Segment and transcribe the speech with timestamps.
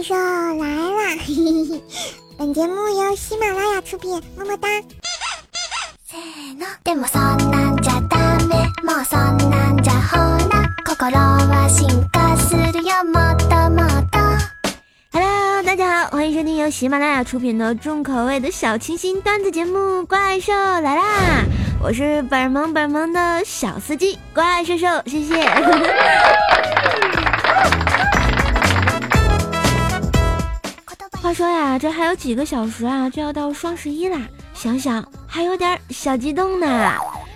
[0.00, 1.14] 怪兽来啦！
[2.38, 4.66] 本节目由喜马拉雅出品，么么哒。
[15.12, 21.02] Hello，大家好，欢迎收听由喜马拉雅出品的重口味的小清新段子节目《怪兽来啦》，
[21.82, 25.44] 我是本萌本萌的小司机怪兽兽，谢谢。
[31.30, 34.18] 话说呀，这还有几个小时啊，就要到双十一啦，
[34.52, 36.92] 想想还有点小激动呢。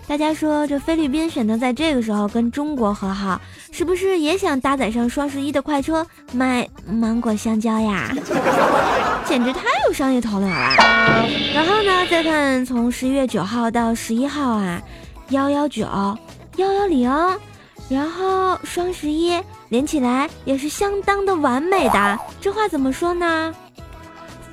[0.08, 8.12] 大家说，这菲律宾选择在这个时候跟中国和好，是不是也想搭载上双十一的快车卖芒果、香蕉呀？
[9.26, 10.76] 简直太有商业头脑了。
[11.54, 14.82] 然后呢，再看从十一月九号到十一号啊，
[15.28, 15.86] 幺幺九、
[16.56, 17.08] 幺幺零，
[17.88, 22.18] 然后双十一连起来也是相当的完美的。
[22.40, 23.54] 这话怎么说呢？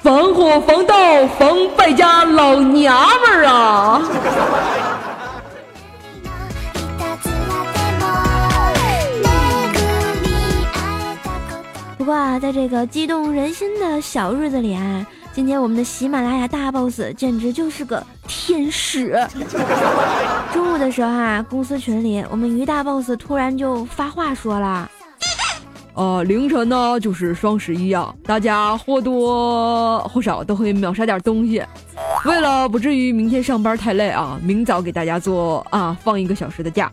[0.03, 4.02] 防火防盗防败家老娘们儿啊！
[11.99, 19.15] 不过啊，在这个激动人心的小日子里啊，今天我们的喜马拉雅大 boss 简直就是个天使。
[20.52, 24.89] 中午的时候啊，公司群里我们于大 boss 突然就发话说了。
[25.94, 31.61] 呃，凌晨呢就是双十一啊，大家或多或少都会秒杀点东西。
[32.25, 36.92] 为了不至于明天上班太累啊，明早给大家做啊放一个小时的假。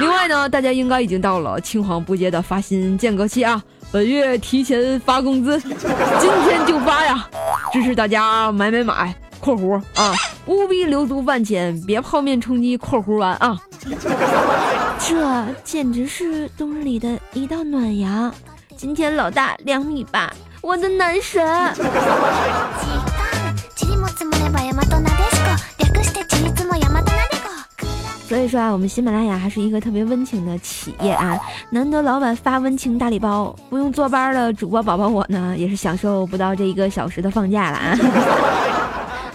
[0.00, 7.28] 另外呢，大家应该已经到了青黄不接的发薪间隔期啊，本月提前发工资，今天就发呀！
[7.72, 10.14] 支持大家买买买（括弧啊），
[10.56, 13.60] 务必留足饭钱，别泡面充饥（括弧完啊）。
[14.98, 18.32] 这简直是冬日里的一道暖阳。
[18.76, 20.32] 今天老大两米八，
[20.62, 21.74] 我的男神。
[28.28, 31.38] 所以说啊，我们喜马拉雅还是一个特别温情的企业啊，
[31.70, 37.98] 难得老板发温情大礼包，不用坐班的主播宝宝我呢，也是享受不到这一个小时的放假了啊。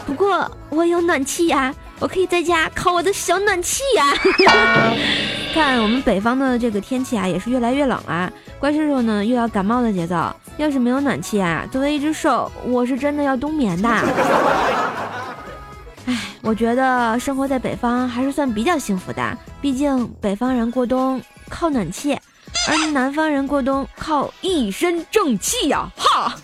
[0.06, 4.14] 不过我有暖气呀，我可以在家烤我的小暖气呀。
[5.54, 10.16] 看我们北方的这个天气啊，也是越来越冷啊，怪兽兽呢又要感冒的节奏。
[10.58, 13.90] 要是没有暖气啊，作为一只兽，我是真的要冬眠的。
[16.06, 22.20] 唉，我觉得生活在北方还是算比较幸福的，毕竟北方人过冬靠暖气，
[22.68, 25.88] 而南方人过冬靠一身正气呀！
[25.96, 26.36] 哈。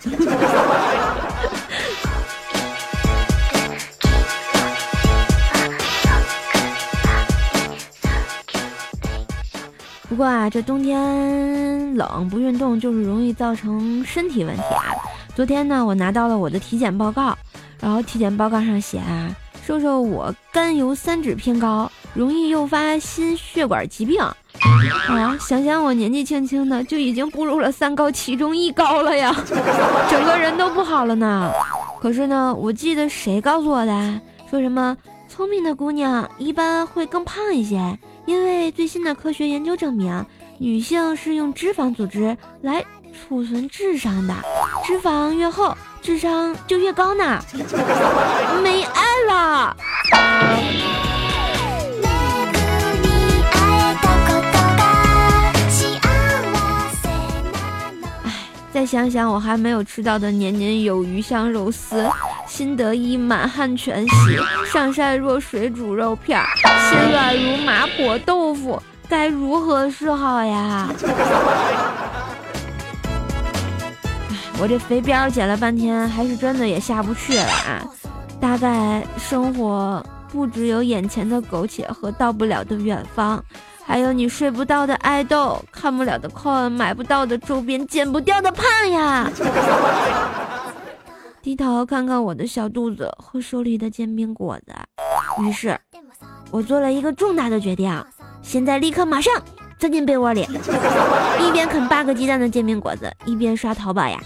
[10.20, 14.92] 不过啊，这冬天冷不运动就是容易造成身体问题啊。
[15.34, 17.34] 昨天呢，我拿到了我的体检报告，
[17.80, 24.20] 然后体检报告上写啊，说说我甘油三酯偏高，容易诱发心血管疾病。
[24.20, 29.34] 啊，想想我年纪轻轻的就已经步入了三高其中一高了呀，
[30.10, 31.50] 整个人都不好了呢。
[31.98, 34.20] 可是呢，我记得谁告诉我的，
[34.50, 34.94] 说什么
[35.30, 37.98] 聪明的姑娘一般会更胖一些。
[38.26, 40.24] 因为最新的科学研究证明，
[40.58, 44.34] 女性是用脂肪组织来储存智商的，
[44.84, 47.42] 脂肪越厚，智商就越高呢。
[48.62, 49.76] 没爱了。
[58.80, 62.08] 再想想我还没有吃到的年年有余香肉丝。
[62.46, 64.38] 心得意满汉全席，
[64.72, 66.42] 上善若水煮肉片，
[66.88, 70.88] 心软如麻婆豆腐，该如何是好呀？
[74.58, 77.84] 我这肥膘减了半天，还是真的也下不去了啊！
[78.40, 80.02] 大概生活
[80.32, 83.44] 不只有眼前的苟且和到不了的远方，
[83.84, 89.30] 还有你睡不到的爱豆，看不了的困，买不到的周边，减不掉的胖呀！
[91.42, 94.74] 低头看看我的小肚子和手里的煎饼果子，
[95.42, 95.76] 于是，
[96.50, 97.92] 我做了一个重大的决定：
[98.42, 99.32] 现在立刻马上
[99.78, 100.46] 钻进被窝里，
[101.40, 104.20] 一边啃八个鸡蛋的煎饼果子，一边刷淘宝呀，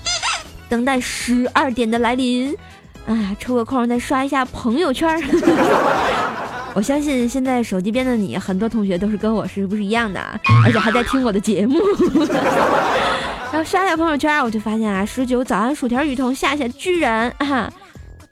[0.68, 2.54] 等待十二点的来临。
[3.06, 5.18] 哎，抽个空再刷一下朋友圈。
[6.74, 10.20] 我相信现在手机边的你，很多同学都是跟我是不是一样的，
[10.64, 11.78] 而且还在听我的节目。
[13.52, 17.72] 然后刷下朋友圈，我就发现啊，十九早安薯条雨桐夏夏居然啊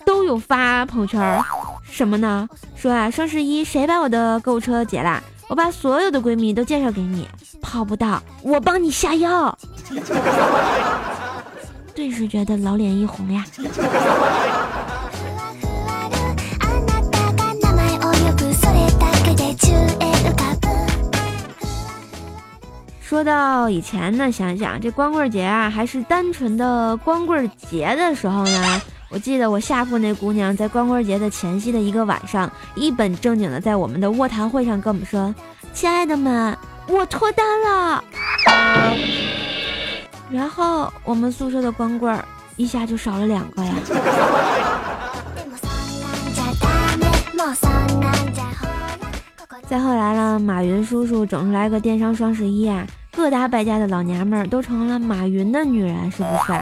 [0.05, 1.41] 都有发朋友圈，
[1.89, 2.49] 什么呢？
[2.75, 5.23] 说啊双十一谁把我的购物车结了？
[5.49, 7.29] 我把所有的闺蜜都介绍给你，
[7.61, 9.57] 泡不到我帮你下药。
[11.95, 13.45] 顿时觉得老脸一红呀。
[23.13, 28.81] 说到以前呢，想想这光棍节啊，还是单纯的光棍节的时候呢，
[29.11, 35.35] 我记得我下铺那姑娘在光棍节的前夕的一个晚上，一本正经的在我们的卧谈会上跟我们说
[35.75, 36.57] ：“亲爱的们，
[36.89, 38.03] 我脱单了。”
[40.33, 42.25] 然后我们宿舍的光棍儿
[42.57, 43.75] 一下就少了两个呀。
[49.69, 52.87] 再后来呢，马云叔叔整出来个电商双十一啊。
[53.15, 56.59] 各大败家的老娘们儿都成了马云的女人，是不是？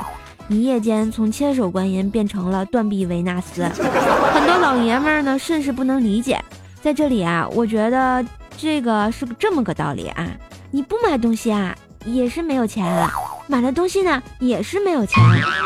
[0.48, 6.42] 一夜间从千手观音变成了断臂维纳斯，很多老爷们儿呢甚是不能理解。
[6.82, 8.24] 在这里啊，我觉得
[8.58, 10.26] 这个是这么个道理啊，
[10.72, 11.72] 你不买东西啊
[12.04, 13.08] 也是没有钱，
[13.46, 15.22] 买了东西呢也是没有钱，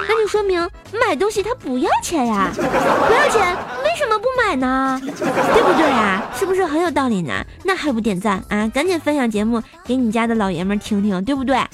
[0.07, 0.61] 那就说明
[0.93, 3.57] 买东西它不要钱呀，不要钱。
[3.95, 5.01] 为什么不买呢？
[5.01, 6.29] 对不对啊？
[6.35, 7.33] 是不是很有道理呢？
[7.63, 8.67] 那还不点赞啊？
[8.75, 11.57] 赶紧分享节目给你家的老爷们听听，对不对？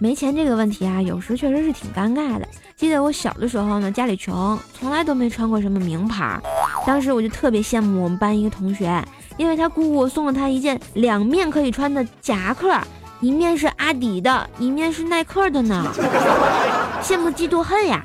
[0.00, 2.48] 没钱这个问题啊，有时确实是挺尴尬的。
[2.74, 6.40] 记得我小的时候呢，家里穷，从来都没穿过什么名牌。
[6.84, 9.00] 当时我就特别羡慕我们班一个同学，
[9.36, 12.76] 因为他姑姑送了他一件两面可以穿的夹克。
[13.20, 15.90] 一面是阿迪的，一面是耐克的呢，
[17.02, 18.04] 羡慕嫉妒恨呀！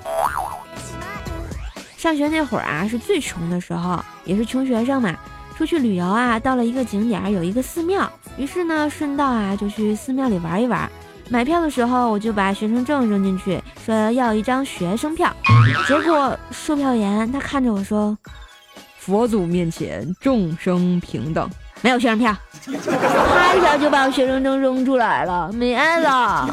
[1.97, 5.13] 上学那会儿啊，是最穷的时候，也是穷学生嘛。
[5.57, 10.89] 出去旅游啊，到了一个景点，有一个寺庙，于是呢，顺道啊就去寺庙里玩一玩。
[11.29, 15.35] 买票的时候，我就把学生证扔进去，说要一张学生票。
[15.87, 18.17] 结果售票员他看着我说
[18.97, 21.49] ：“佛祖面前众生平等。”
[21.81, 22.35] 没有学生票，
[22.65, 26.49] 啪一下就把我学生证扔出来了，没爱了。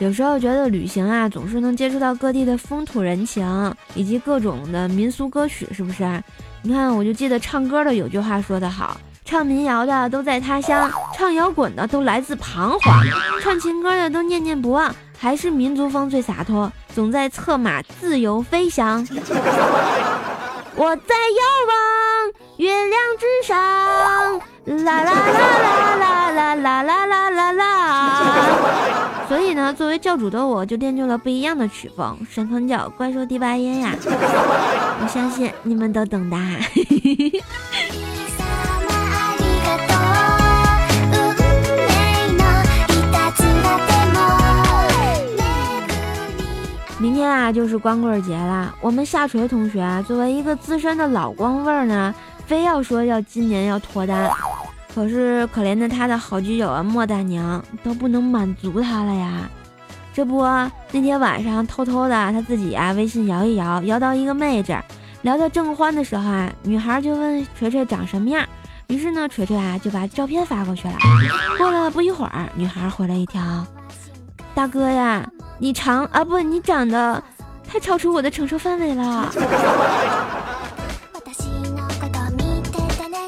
[0.00, 6.22] 有时候觉得旅行啊，总是能接触到各地的风土人情，以及各种的民俗歌曲，是不是？
[6.62, 13.04] 你看，我就记得唱歌的有句话说得好：唱民谣的都在他乡，唱摇滚的都来自彷徨，
[13.42, 19.04] 唱情歌的都念念不忘，还是民族风最洒脱，总在策马自由飞翔。
[20.80, 21.76] 我在遥望
[22.58, 23.58] 月亮之上，
[24.84, 25.12] 啦啦啦
[25.58, 27.64] 啦啦啦啦啦啦啦啦。
[29.28, 33.92] 所以呢，作为教主的我，就练就了不一样的曲风——神坑教怪兽第八音呀。
[34.04, 36.36] 我相信你们都懂的。
[47.48, 48.74] 那，就是光棍节了。
[48.82, 52.14] 我们下垂同学啊，作为一个资深的老光棍呢，
[52.44, 54.30] 非要说要今年要脱单，
[54.94, 59.48] 可是可怜的他的好基友啊，莫大娘都不能满足他了呀。
[60.12, 60.42] 这不，
[60.92, 64.76] 那天晚上偷偷的他自己啊，微信摇一摇，摇到一个妹子，
[65.22, 68.46] 聊得正欢的时候啊，女孩就问锤锤长什么样，
[68.88, 70.94] 于是呢，锤锤啊就把照片发过去了。
[71.56, 73.66] 过了不一会儿，女孩回了一条
[74.54, 75.26] ：“大哥呀。”
[75.60, 77.20] 你长啊不，你长得
[77.68, 79.30] 太超出我的承受范围了。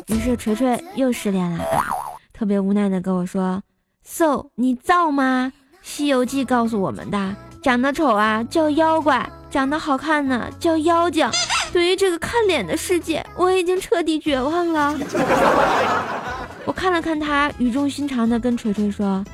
[0.06, 1.64] 于是锤锤又失恋了，
[2.32, 3.62] 特别无奈的跟我说
[4.02, 5.52] ：“So，你造吗？
[5.82, 11.30] 《西游记》告诉我们的，长得丑啊叫妖怪，长得好看呢叫妖精。
[11.72, 14.98] 对于这个看脸的世界，我已经彻底绝望了。
[16.66, 19.24] ”我看了看他，语重心长的跟锤锤说。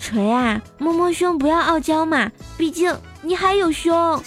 [0.00, 2.94] 锤啊，摸摸胸，不要傲娇嘛，毕竟
[3.24, 4.22] 你还有胸。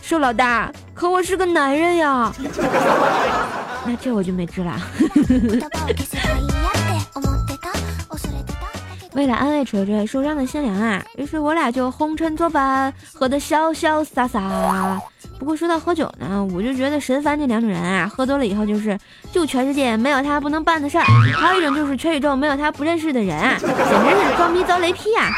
[0.00, 2.32] 瘦老大，可我是个男人呀。
[3.84, 4.80] 那这我就没治了。
[9.12, 15.00] 为了安慰锤锤受伤的心灵啊，于是我俩就红尘作伴，喝得潇潇洒洒。
[15.38, 18.98] 不过说到喝酒呢，我就觉得神凡这两种人啊，喝多了以后就是
[19.32, 25.30] 就全世界没有他不能办的事儿，还有一种就是全宇宙没有他不认识的人啊，简直是装逼遭雷劈啊！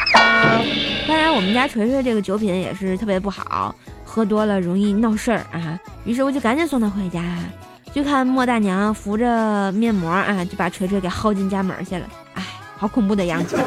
[1.07, 5.79] 当然，我们家锤锤这个酒品也是特别不好，喝多了容易闹事儿啊。
[6.03, 7.21] 于是我就赶紧送他回家，
[7.93, 12.05] 就看莫大娘扶着面膜啊，就把锤锤给薅进家门去了。
[12.33, 12.43] 哎，
[12.75, 13.57] 好恐怖的样子！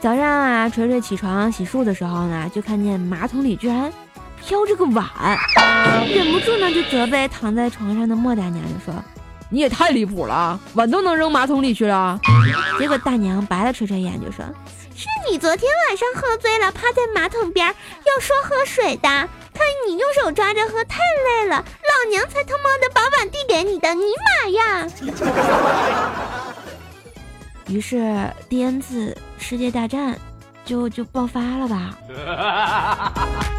[0.00, 3.92] 早上啊，锤锤起床洗漱的时候呢，就看见马桶里居然。
[4.42, 5.06] 挑着个碗，
[6.08, 8.94] 忍不住呢就责备躺在床上的莫大娘，就说
[9.48, 12.18] ：“你也太离谱了，碗都能扔马桶里去了。”
[12.78, 14.44] 结果大娘白了锤锤一眼，就说
[14.96, 19.28] ：“是你昨天晚上喝醉了，趴在马桶边要说喝水的，看
[19.86, 20.98] 你用手抓着喝太
[21.42, 24.86] 累了，老娘才他妈的把碗递给你的，尼玛呀！
[27.68, 30.18] 于是第 N 次世界大战
[30.64, 31.94] 就就爆发了吧。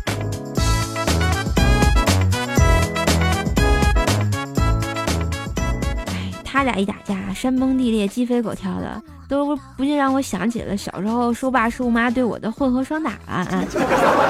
[6.51, 13.48] 他俩一打架，山崩地裂，鸡飞狗跳的，都不禁让我想起了小时候叔爸叔妈对我的混合双打啊！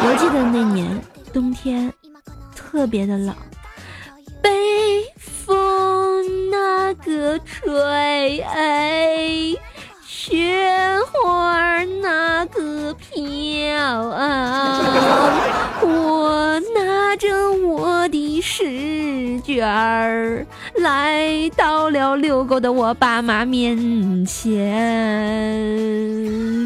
[0.05, 1.01] 犹记得那年
[1.33, 1.91] 冬天
[2.55, 3.35] 特别的冷，
[4.39, 4.51] 北
[5.17, 9.55] 风那个吹，哎。
[10.03, 14.79] 雪花那个飘啊，
[15.81, 18.20] 我拿着我的
[18.61, 23.75] 试卷儿来到了遛狗的我爸妈面
[24.23, 24.69] 前。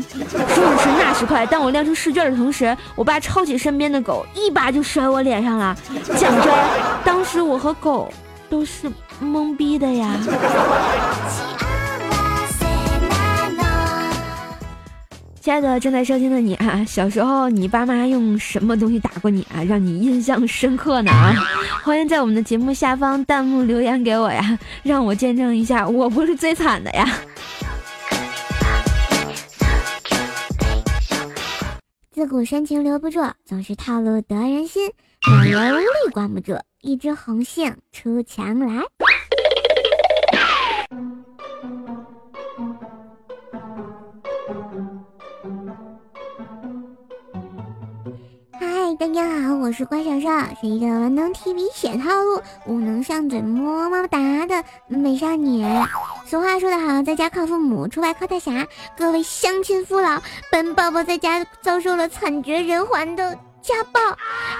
[0.04, 5.74] 说时迟，那时快，当我亮出试卷的同时，我爸抄起身边的狗，一把就甩我脸上了。
[6.18, 6.54] 讲真，
[7.06, 8.12] 当时我和狗
[8.50, 8.92] 都是
[9.24, 10.18] 懵逼的呀。
[15.46, 21.36] 亲爱的正在收听的你啊， 小时候你爸妈用什么东西打过你啊，让你印象深刻呢啊？
[21.84, 27.08] 欢迎在我们的节目下方弹幕留言给我呀，让我见证一下，我不是最惨的呀。
[32.12, 34.90] 自古深情留不住，总是套路得人心，
[35.44, 38.82] 两人无力关不住，一枝红杏出墙来。
[49.06, 55.64] 大家好，我是关小少，是一个文能提笔写套路，武能上嘴么么哒的美少女。
[56.26, 58.66] 俗话说得好，在家靠父母，出外靠大侠。
[58.98, 60.20] 各位乡亲父老，
[60.52, 64.02] 本宝宝在家遭受了惨绝人寰的家暴，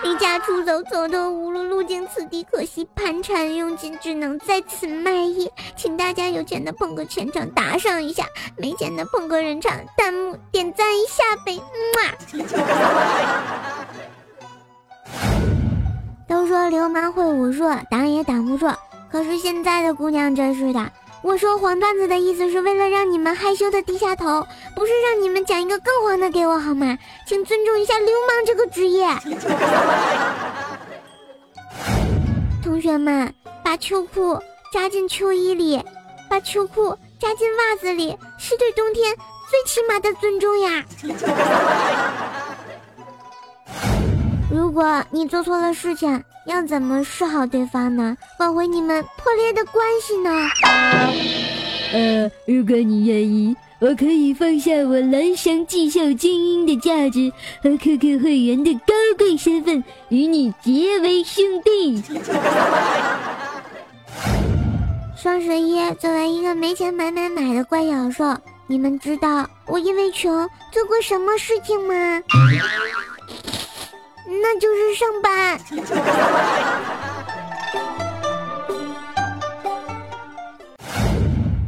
[0.04, 5.50] 离家出走，走投无路，路经此地，可惜盘缠用尽，只能在此卖艺。
[5.76, 11.60] 请大家有钱的捧个全场打赏一下，没钱的捧个人场弹幕点赞一下呗，
[12.38, 13.85] 么。
[16.28, 18.68] 都说流氓会武术，挡也挡不住。
[19.12, 20.92] 可是现在的姑娘真是的，
[21.22, 26.98] 我说黄段子的意思是为了让你们害羞的低下头，不是让你们讲一个更黄的给我好吗？
[27.28, 29.08] 请尊重一下流氓这个职业。
[32.64, 34.40] 同学们，把秋裤
[34.74, 35.82] 扎进秋衣里，
[36.28, 39.16] 把秋裤扎进袜子里，是对冬天
[39.50, 40.84] 最起码的尊重呀。
[44.76, 48.18] 如果你做错了事情，要怎么示好对方呢？
[48.40, 50.30] 挽回你们破裂的关系呢？
[51.94, 57.32] 呃，如果你愿意，我可以放下我蓝翔技校精英的价值
[57.64, 62.04] 和 QQ 会员的高贵身份，与你结为兄弟。
[65.16, 70.30] 双十一，作为一个没钱买买买的怪小兽，你们知道我因为穷
[70.74, 72.22] 做过什么事情吗？
[74.28, 75.60] 那就是上班。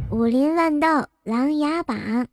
[0.09, 0.87] 武林乱斗，
[1.23, 2.27] 琅琊榜。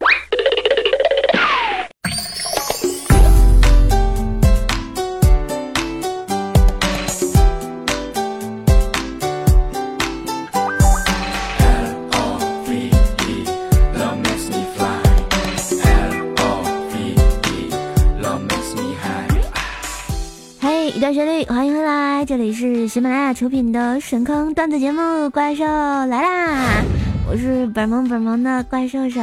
[22.36, 25.00] 这里是喜马拉雅出品的神坑段子节目
[25.30, 26.56] 《怪兽来啦》，
[27.30, 29.20] 我是本萌本萌的怪兽兽。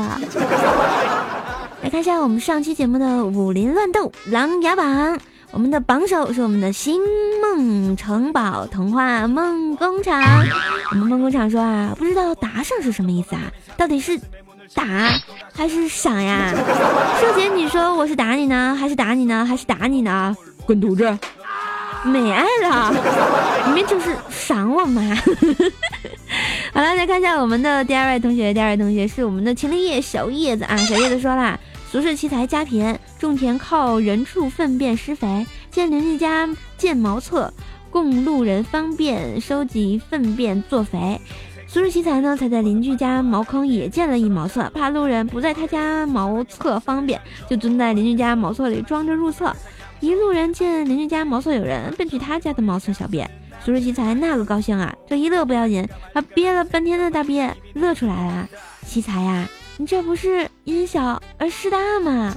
[1.84, 5.20] 来看一下我们上期节目的武林乱斗琅琊榜，
[5.52, 7.02] 我们的榜首是我们的星
[7.42, 10.24] 梦城堡童话梦工厂。
[10.92, 13.42] 我们梦工厂说啊，不知道打赏是什么意思啊？
[13.76, 14.18] 到底是
[14.74, 14.86] 打
[15.54, 16.54] 还是赏呀？
[17.20, 20.34] 秀姐，你说我是打你呢，还是打你呢，还是打你呢？
[20.66, 21.20] 滚犊子！
[22.04, 22.92] 没爱了，
[23.66, 25.02] 明明就是赏我嘛。
[26.74, 30.76] 好了，再看一下我们的第二位同学，第二位同学是我们的秦林叶小叶子啊。
[30.78, 31.60] 小叶子说啦：
[31.92, 37.54] 俗世奇才家贫，种田靠人畜粪便施肥，见邻居家建茅厕，
[37.92, 41.20] 供路人方便收集粪便做肥。
[41.68, 49.56] 俗世奇才呢，才在邻居家茅坑也建了一茅厕，怕路人不在他家茅厕方便，就蹲在邻居家茅厕里装着入厕。
[50.02, 53.30] 一路人见邻居家茅厕有人，便去他家的茅厕小便。
[53.64, 54.92] 俗世奇才那个高兴啊！
[55.08, 58.50] 这一乐不要紧，他憋了半天的大便乐出来了。
[58.84, 62.36] 奇才呀，你这不是因小而失大吗？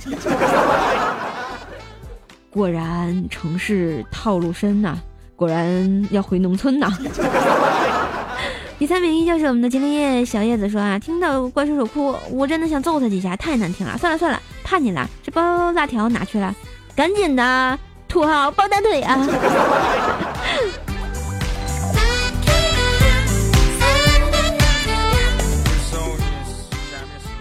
[2.52, 4.98] 果然城市套路深呐，
[5.34, 6.92] 果然要回农村呐。
[8.78, 13.96] 第三名依旧是我们的精灵叶小叶子说啊，听到怪叔叔哭，我真的想揍他几下，太难听了。
[13.96, 15.08] 算了算了，怕你了。
[15.22, 16.54] 这包辣条哪去了？
[16.96, 19.18] 赶紧的，土豪抱大腿啊！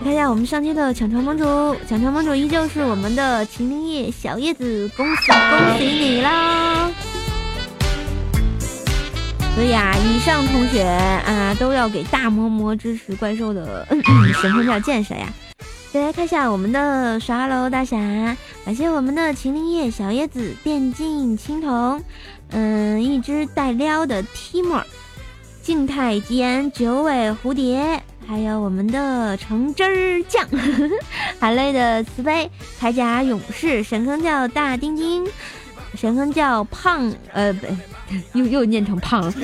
[0.03, 1.45] 看一下我们上期的抢床盟主，
[1.87, 6.89] 抢床盟主依旧是我们的秦灵叶小叶子，恭喜恭喜你啦！
[9.55, 13.87] 所以啊，以上同学啊都要给大嬷嬷支持怪兽的
[14.41, 15.27] 神坑教建设呀！
[15.93, 17.95] 再来看一下我们的刷楼大侠，
[18.65, 22.01] 感谢我们的秦林叶小叶子电竞青铜，
[22.49, 24.81] 嗯，一只带撩的 Timo，
[25.61, 30.43] 静态吉言九尾蝴蝶，还有我们的橙汁儿酱，
[31.39, 32.49] 含泪的慈悲
[32.81, 35.23] 铠甲勇士神坑叫大丁丁，
[35.93, 37.67] 神坑叫胖呃不。
[38.33, 39.41] 又又念成胖了，神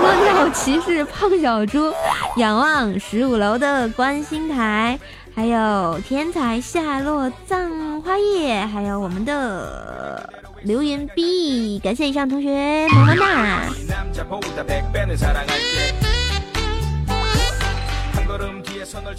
[0.00, 1.92] 坑叫骑士胖小猪，
[2.36, 4.98] 仰望十五楼的观星台，
[5.38, 10.28] 还有天才下落葬花叶，还有我们的
[10.64, 13.62] 流云 B，感谢以上同学，么么哒。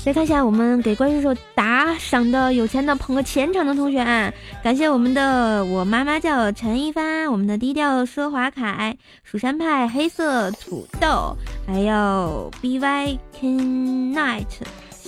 [0.03, 4.29] 再看一下我们给怪兽兽打赏的有钱的捧个钱场的同学啊，
[4.61, 11.33] 感谢我们的我妈妈叫陈一帆，我们的低调奢华凯，蜀山派黑色土豆，
[11.65, 14.47] 还有 B Y Ken Night，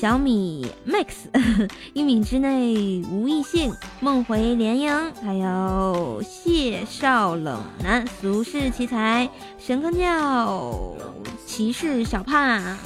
[0.01, 1.29] 小米 Max，
[1.93, 9.29] 一米之内无异性，梦回连营，还有谢少冷男，俗世奇才，
[9.59, 10.95] 神坑教
[11.45, 12.79] 骑士小胖。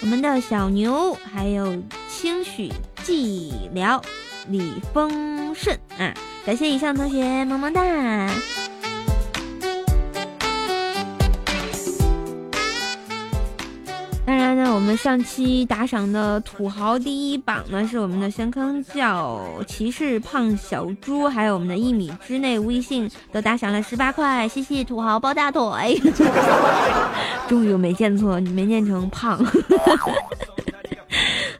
[0.00, 2.72] 我们的小牛，还有清许
[3.04, 4.02] 寂寥，
[4.48, 6.12] 李丰顺啊，
[6.44, 7.80] 感谢以上同学，么么哒。
[14.74, 26.00] 我们上期打赏的土豪第一榜呢，是我们的深坑教骑士胖小猪，还有我们的一米之内微信都打赏了十八块，谢谢土豪抱大腿。
[27.48, 29.38] 终于没见错，你没念成胖。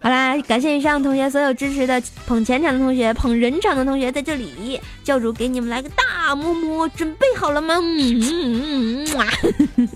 [0.00, 7.74] 好啦，感谢以上同学所有支持的捧钱场的同学、捧人场的同学，在这里教主给你们来个大么么，准备好了吗？
[7.76, 9.88] 嗯嗯嗯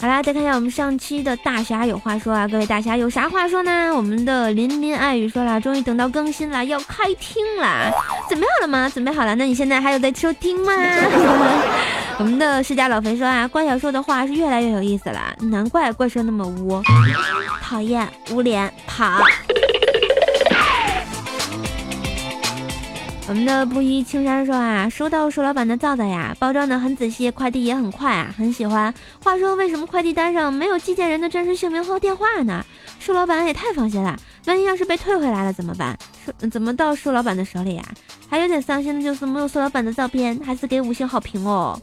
[0.00, 3.94] 好啦，再看一下我们上期的大侠有话说啊，各位大侠有啥话说呢？
[3.94, 7.92] 我们的林林爱语说了，终于等到更新了，要开听了，
[8.26, 8.88] 准备好了吗？
[8.88, 10.72] 准备好了，那你现在还有在收听吗？
[12.18, 16.82] 我们的世家老肥说啊，怪小说的话是越来越有意思了，难怪怪兽那么污，
[17.62, 19.22] 讨厌，捂脸跑。
[23.30, 28.92] 我们的布衣青山说啊，收到舒老板的皂皂呀，包装的很仔细，快递也很快啊，很喜欢。
[29.22, 32.66] 话说为什么快递单上没有寄件人的真实姓名和电话呢？
[32.98, 35.96] 舒老板也太放心了，万一要是被退回来了怎么办？
[36.50, 37.84] 怎么到舒老板的手里呀？
[38.28, 41.80] 还有点伤心的就是没有舒老板的照片，还是给五星好评哦。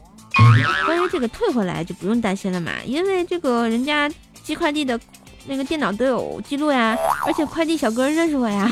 [0.84, 4.06] 关于这个退回来就不用担心了嘛，因为这个人家
[4.42, 5.00] 寄快递的
[5.46, 6.94] 那个电脑都有记录呀，
[7.26, 8.70] 而且快递小哥认识我呀。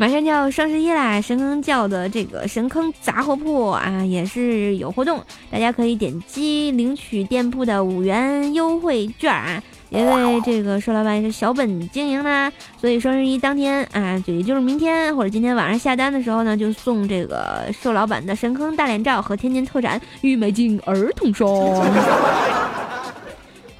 [0.00, 9.60] 马上就要双十一啦，神坑教的这个神坑杂货铺啊，也是有活动，大家可以点击领取店铺的五元优惠券啊。
[9.90, 12.48] 因为这个瘦老板是小本经营呢，
[12.80, 21.50] 所以双十一当天啊，就也就是明天或者今天晚上下单的时候呢，就送这个瘦老板的神坑大脸照和天津特产玉美净儿童霜。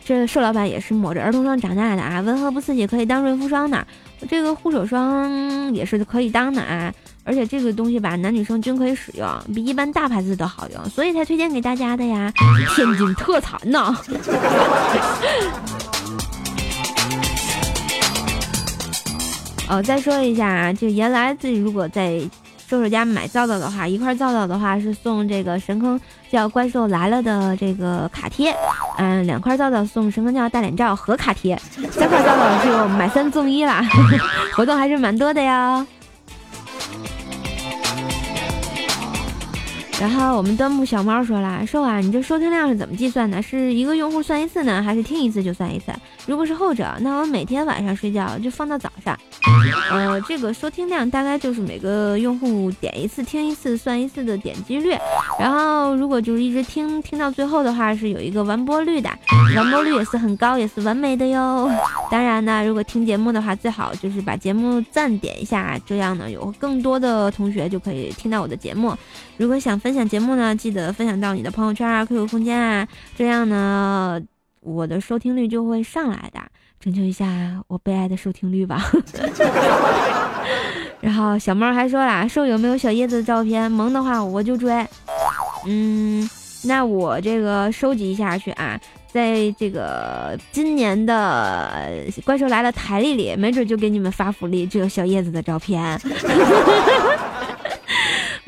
[0.04, 3.87] 这瘦老板也是抹着儿童霜长大的啊，温和不刺激，可以当润肤霜呢。
[4.28, 6.92] 这个护手霜也是可以当的啊，
[7.24, 12.33] 而且这个东西吧，男女生均可以使用，比一般大牌子都好用，所以才推荐给大家的呀。
[12.74, 13.96] 天津特产呢！
[19.68, 22.22] 哦，再说一下啊，就原来自己如果在
[22.68, 25.98] 兽兽家买皂皂的话，一块皂皂的话是送这个神坑
[26.31, 28.54] 叫怪兽来了的这个卡贴，
[28.98, 31.59] 嗯，两块皂皂送神坑叫大脸照和卡贴，
[31.90, 33.83] 三块皂皂就买三送一啦，
[34.54, 35.87] 活动还是蛮多的呀。
[39.98, 43.40] 然后我们端木小猫说了，兽啊，你这收听量是怎么计算的？
[43.40, 45.87] 是一个用户算一次呢，还是听一次就算一次？
[46.28, 49.18] 如果是后者，那我每天晚上睡觉就放到早上，
[49.90, 54.90] 呃，这个收听量大概就是每个用户点一次听一次算一次的点击率，
[55.40, 59.08] 然后如果就是一直听听到最后的话，是有一个完播率的，
[59.56, 61.70] 完播率也是很高，也是完美的哟。
[62.10, 68.94] 当然呢，如果听节目的话，最好就是把节目赞点一下，这样呢有更多的同学就可以听到我的节目。
[69.38, 72.86] 如果想分享节目呢，记得分享到你的朋友圈啊、QQ 空间啊，
[73.16, 74.20] 这样呢
[74.68, 76.40] 我的收听率就会上来的。
[76.78, 77.26] 拯救一下
[77.66, 78.90] 我悲哀的收听率吧。
[81.00, 83.70] 然后小猫还说啦，瘦有没有小叶子的照片？
[83.70, 84.87] 萌的话我就追。
[85.66, 86.28] 嗯，
[86.64, 88.81] 那我这个收集一下去啊，
[89.12, 96.00] 在这个今年的怪兽来了台历里，没准就给你们发福利，这个小叶子的照片。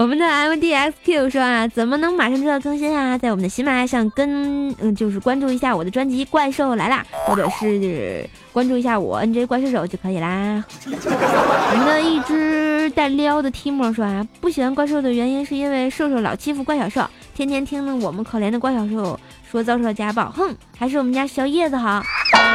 [0.01, 3.19] 我们的 M D X Q 说啊，怎么能马上知道更新啊？
[3.19, 10.65] 在我们的喜马拉雅上跟嗯，就是关注一下我的专辑《怪兽来啦》，或者是关注一下我 N J 怪兽手就可以啦。
[10.89, 22.03] 我们的一只带撩的 Timo 说啊，不喜欢怪兽的原因是因为兽兽老欺负怪小兽，天天听着我们可怜的怪小兽说遭受了家暴，哼，还是我们家小叶子好。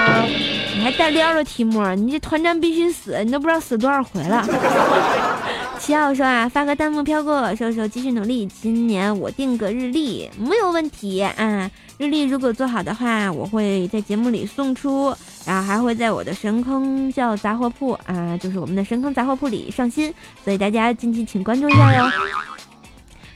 [0.76, 4.44] 你还带撩的 Timo，你这团战必须死，你都不知道死多少回了。
[5.86, 8.48] 七号说啊，发个弹幕飘过，瘦瘦继续努力。
[8.48, 11.70] 今年我定个日历，没有问题啊。
[12.00, 20.12] 日历如果做好的话，我会在节目里送出，然后还会在我的神坑叫杂货铺啊，就是我们的神坑杂货铺里上新，
[20.44, 22.12] 所以大家近期请关注一下哟。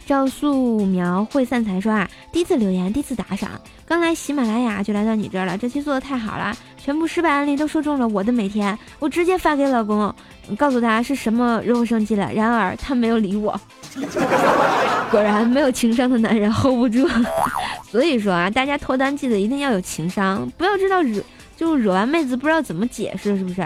[0.07, 10.13] 赵素描会散财说啊，第一次留言，第一次打赏，刚来喜马拉雅就来到你这儿了，这期做的太好了，全部失败案例都说中了我的每天，我直接发给老公，
[10.57, 13.59] 告诉他是什么惹我生气了，然而他没有理我，
[15.11, 17.07] 果然没有情商的男人 hold 不住，
[17.91, 21.21] 所以说啊，大家脱单记得一定要有情商，不要知道惹。
[21.57, 23.61] 就惹完妹子不知道怎么解释，是不是？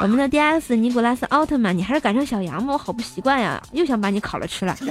[0.00, 4.72] 我们的 D X 尼古拉斯奥特曼，你还是改成小羊吧，我好不习惯呀，又想把你烤了吃了。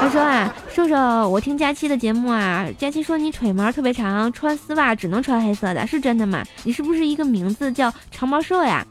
[0.00, 0.96] 他说啊，瘦瘦，
[1.28, 6.42] 我听佳期的节目啊，佳期说你腿毛特别长，穿丝袜只能穿黑色的，是真的吗？
[6.64, 8.86] 你是不是一个名字叫长毛兽呀？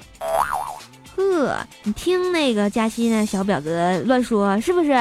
[1.15, 4.93] 呵，你听那个佳期那小婊子乱说，是不是？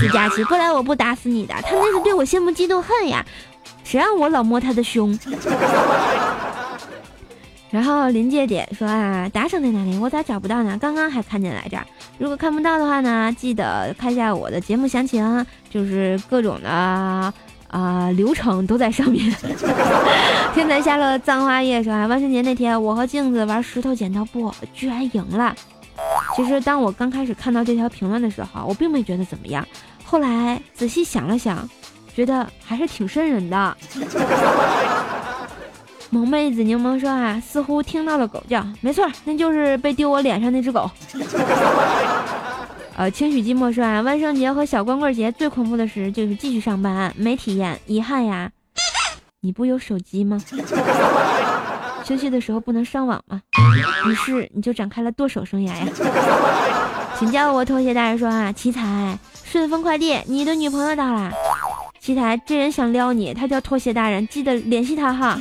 [0.00, 3.24] 死佳期，过来我不打死你的，他那是对我羡慕嫉妒恨呀，
[3.84, 5.18] 谁让我老摸他的胸？
[7.70, 9.98] 然后临界点说啊，打赏在哪里？
[9.98, 10.78] 我咋找不到呢？
[10.80, 11.78] 刚刚还看见来着。
[12.16, 17.34] 如果看不到的话呢，记得看一下我的节目详情，就是各种的
[17.68, 19.34] 啊流程都在上面。
[20.54, 25.54] 天才下了葬花夜说啊，万圣节那天我和镜子玩石头剪刀布，居然赢了。
[26.34, 29.66] 其实当我刚开始看到这条评论的时候，我并没觉得怎么样。
[30.04, 31.68] 后来仔细想了想，
[32.14, 33.76] 觉得还是挺瘆人的。
[36.10, 40.90] 萌妹子柠檬说啊，似乎听到了狗叫，没错，那就是被丢我脸上那只狗。
[42.98, 48.50] 呃，轻许寂寞说啊，万圣节和小光棍节最恐怖的事就是继续上班没体验，遗憾呀。
[49.40, 50.36] 你不有手机吗？
[52.04, 53.40] 休息的时候不能上网吗？
[54.08, 55.86] 于是你就展开了剁手生涯呀。
[57.16, 61.30] 请叫我拖鞋大人说啊，奇才，顺丰快递，你的女朋友到啦。
[62.00, 65.38] 奇才，这人想撩你，他叫拖鞋大人，记得联系他哈。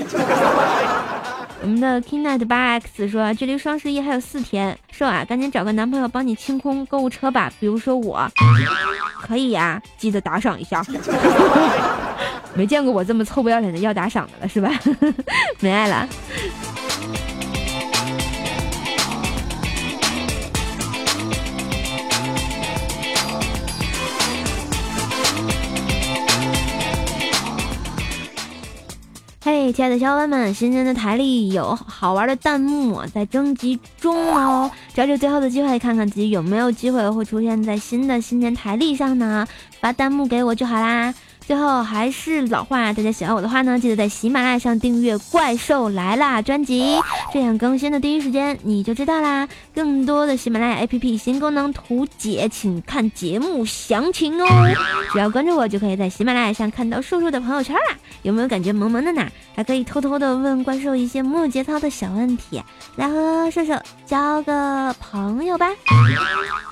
[1.62, 8.30] 我们的 King Night 八 X 说，距离双十一还有四天，瘦啊，赶紧找个男朋友帮你清空购物车吧，比如说我，
[9.22, 10.84] 可以呀，记得打赏一下。
[12.54, 14.72] 没见过我这么臭不要脸的要打赏的了是吧？
[15.60, 16.08] 没爱了。
[29.72, 39.46] 亲爱的小伙伴们，新年的台历有好玩的弹幕在征集中哦，抓住最后的机会，看看自己有没有机会会出现在新的新年台历上呢？
[39.80, 41.14] 发弹幕给我就好啦。
[41.48, 47.00] 最后还是老话，大家喜欢我的话呢，记得在喜马拉雅上订阅《怪兽来啦》专辑，
[47.32, 49.48] 这样更新的第一时间你就知道啦。
[49.74, 54.46] 更多的喜马拉雅 APP 新功能图解，请看节目详情哦。
[55.14, 57.82] 只要关注我，就可以在喜马拉雅上看到瘦瘦的朋友圈啦。
[58.24, 59.26] 有没有感觉萌萌的呢？
[59.56, 62.62] 还可以偷偷的问怪兽一些没有节操的小问题，
[62.98, 63.74] 来和瘦瘦
[64.06, 65.70] 交个朋友吧。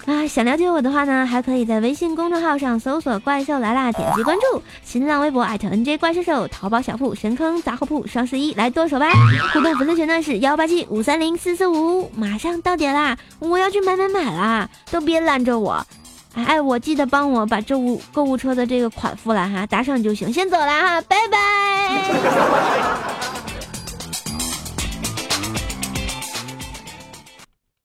[0.05, 4.61] 啊，想了解我的话呢，还可以在微信公众号上搜索“怪兽来啦”，点击关注。
[4.83, 9.07] 新浪微博艾特 NJ 怪兽手，淘宝小铺神坑杂货铺，双十一来剁手吧！
[9.53, 15.85] 互动粉丝群呢是幺八七五三零四四五，马上到点啦，我要去买买买啦，都别拦着我！
[16.33, 21.35] 哎，我记得帮我把这物购物车的这个款付了哈，打赏就行，先走了哈，拜拜。